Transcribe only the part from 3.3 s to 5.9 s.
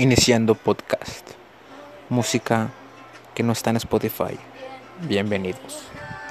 que no está en Spotify. Bienvenidos.